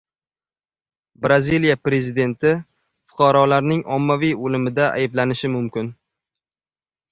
[1.25, 2.55] Braziliya prezidenti
[3.11, 5.95] fuqarolarning ommaviy o‘limida ayblanishi mumkin